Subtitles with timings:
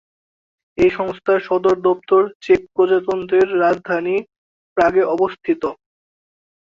[0.77, 4.15] এই সংস্থার সদর দপ্তর চেক প্রজাতন্ত্রের রাজধানী
[4.77, 5.63] প্রাগে অবস্থিত।